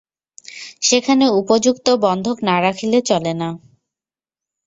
সেখানে 0.81 1.25
উপযুক্ত 1.39 1.87
বন্ধক 2.05 2.37
না 2.43 2.55
রাখিলে 2.61 2.99
চলে 3.01 3.33
না। 3.33 3.49